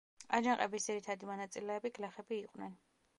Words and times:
აჯანყების 0.37 0.87
ძირითადი 0.89 1.29
მონაწილეები 1.31 1.93
გლეხები 1.99 2.41
იყვნენ. 2.47 2.75